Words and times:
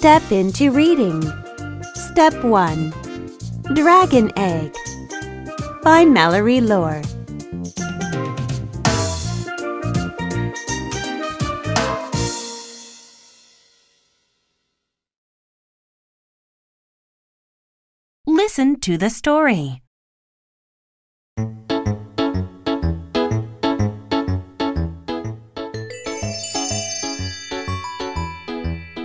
step 0.00 0.32
into 0.32 0.70
reading. 0.70 1.20
Step 1.92 2.32
1 2.42 2.94
Dragon 3.74 4.32
Egg 4.34 4.74
by 5.82 6.06
Mallory 6.06 6.62
Loehr. 6.62 7.02
Listen 18.26 18.80
to 18.80 18.96
the 18.96 19.10
story. 19.10 19.82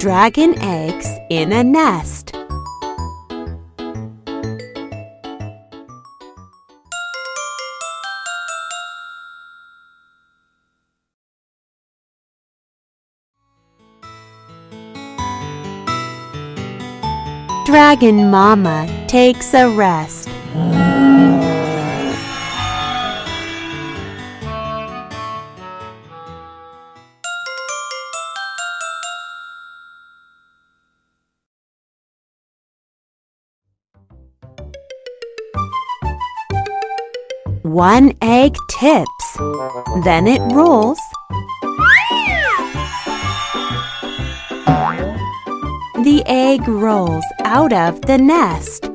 Dragon 0.05 0.53
eggs 0.59 1.09
in 1.31 1.51
a 1.51 1.63
nest. 1.63 2.31
Dragon 17.65 18.29
Mama 18.29 18.87
takes 19.07 19.55
a 19.55 19.67
rest. 19.75 20.29
One 37.75 38.13
egg 38.21 38.55
tips, 38.69 39.37
then 40.05 40.27
it 40.27 40.39
rolls. 40.53 40.97
The 46.05 46.23
egg 46.25 46.65
rolls 46.69 47.25
out 47.43 47.73
of 47.73 48.01
the 48.03 48.17
nest. 48.17 48.89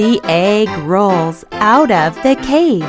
The 0.00 0.18
egg 0.24 0.70
rolls 0.88 1.44
out 1.52 1.90
of 1.90 2.14
the 2.22 2.34
cave. 2.36 2.88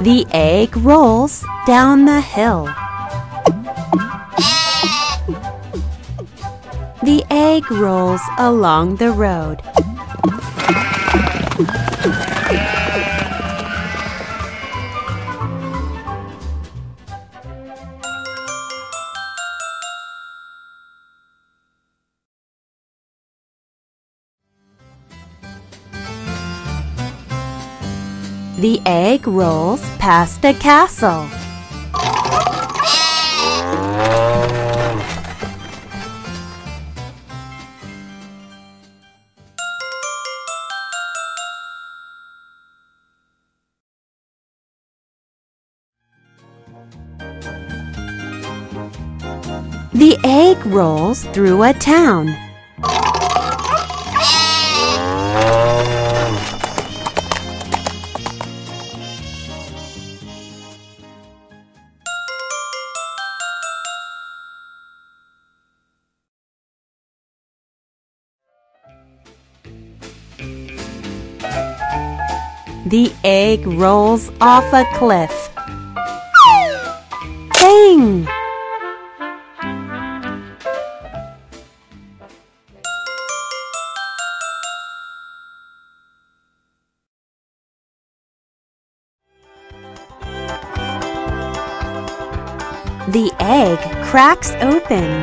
The 0.00 0.24
egg 0.30 0.76
rolls 0.76 1.44
down 1.66 2.04
the 2.04 2.20
hill. 2.20 2.66
The 7.02 7.24
egg 7.30 7.68
rolls 7.72 8.20
along 8.38 8.98
the 8.98 9.10
road. 9.10 9.60
The 11.56 11.64
egg 28.84 29.26
rolls 29.26 29.80
past 29.96 30.44
a 30.44 30.52
castle. 30.52 31.45
The 50.06 50.16
egg 50.22 50.64
rolls 50.66 51.24
through 51.34 51.64
a 51.64 51.72
town. 51.72 52.26
The 72.86 73.12
egg 73.24 73.66
rolls 73.66 74.30
off 74.40 74.72
a 74.72 74.84
cliff. 74.94 75.50
Bang! 77.50 78.28
The 93.08 93.30
egg 93.38 93.78
cracks 94.04 94.50
open. 94.60 95.22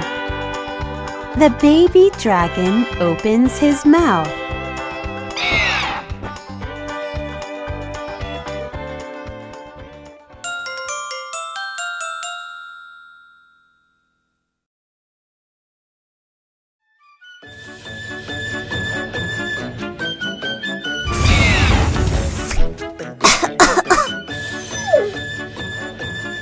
The 1.37 1.53
baby 1.61 2.11
dragon 2.17 2.85
opens 3.01 3.57
his 3.57 3.85
mouth. 3.85 4.31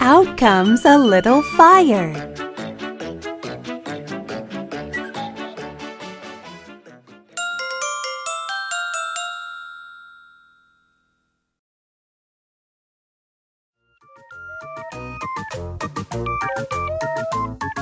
Out 0.03 0.35
comes 0.35 0.83
a 0.83 0.97
little 0.97 1.43
fire. 1.55 2.11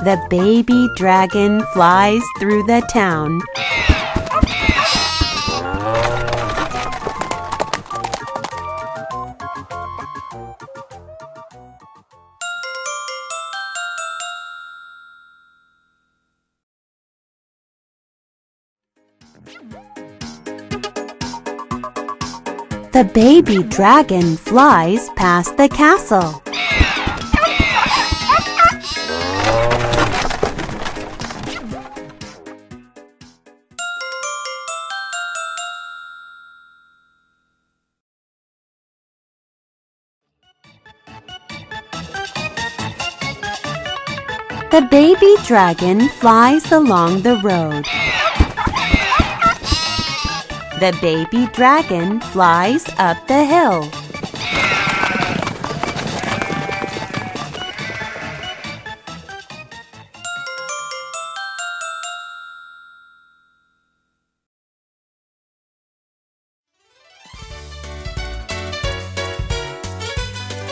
The 0.04 0.20
baby 0.28 0.88
dragon 0.96 1.62
flies 1.72 2.22
through 2.38 2.64
the 2.64 2.82
town. 2.92 3.40
The 22.92 23.10
baby 23.14 23.62
dragon 23.62 24.36
flies 24.36 25.08
past 25.16 25.56
the 25.56 25.68
castle. 25.68 26.42
The 44.70 44.86
baby 44.90 45.34
dragon 45.46 46.08
flies 46.20 46.70
along 46.70 47.22
the 47.22 47.36
road. 47.36 47.86
The 50.80 50.96
baby 51.02 51.46
dragon 51.52 52.20
flies 52.32 52.88
up 52.96 53.26
the 53.28 53.44
hill. 53.44 53.82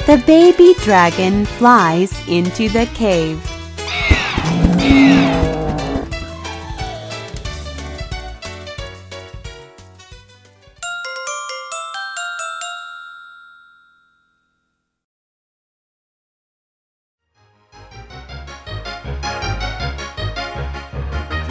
The 0.07 0.23
baby 0.27 0.73
dragon 0.85 1.45
flies 1.45 2.27
into 2.27 2.71
the 2.71 2.87
cave. 2.95 3.39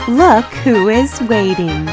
Look 0.07 0.45
who 0.63 0.88
is 0.88 1.21
waiting. 1.24 1.86